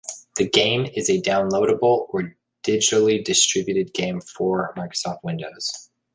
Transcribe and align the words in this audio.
The 0.37 0.49
game 0.49 0.87
is 0.95 1.11
a 1.11 1.21
downloadable 1.21 2.07
or 2.09 2.35
digitally 2.63 3.23
distributed 3.23 3.93
game 3.93 4.19
for 4.19 4.73
Microsoft 4.75 5.19
Windows. 5.23 5.91